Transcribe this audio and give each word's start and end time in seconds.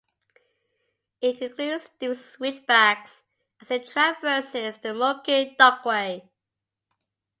It 1.21 1.39
includes 1.43 1.83
steep 1.83 2.17
switchbacks 2.17 3.21
as 3.61 3.69
it 3.69 3.85
traverses 3.87 4.79
the 4.79 4.95
Moki 4.95 5.55
Dugway. 5.59 6.27